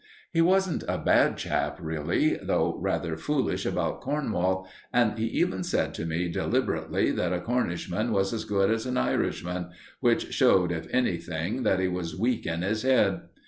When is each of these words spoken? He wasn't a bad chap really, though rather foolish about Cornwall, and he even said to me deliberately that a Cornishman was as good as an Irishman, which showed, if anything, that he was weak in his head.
He 0.33 0.41
wasn't 0.41 0.83
a 0.87 0.97
bad 0.97 1.37
chap 1.37 1.77
really, 1.79 2.33
though 2.37 2.75
rather 2.79 3.15
foolish 3.17 3.67
about 3.67 4.01
Cornwall, 4.01 4.67
and 4.91 5.15
he 5.15 5.25
even 5.25 5.63
said 5.63 5.93
to 5.93 6.07
me 6.07 6.27
deliberately 6.27 7.11
that 7.11 7.31
a 7.33 7.39
Cornishman 7.39 8.11
was 8.11 8.33
as 8.33 8.43
good 8.43 8.71
as 8.71 8.87
an 8.87 8.97
Irishman, 8.97 9.69
which 9.99 10.33
showed, 10.33 10.71
if 10.71 10.91
anything, 10.91 11.61
that 11.61 11.79
he 11.79 11.87
was 11.87 12.17
weak 12.17 12.47
in 12.47 12.63
his 12.63 12.81
head. 12.81 13.21